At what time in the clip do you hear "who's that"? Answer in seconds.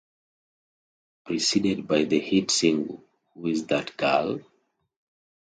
3.35-3.95